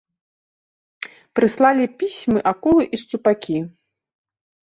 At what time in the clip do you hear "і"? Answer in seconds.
2.97-3.01